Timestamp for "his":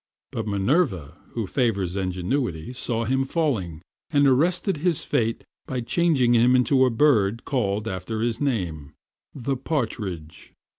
4.77-5.05, 8.23-8.41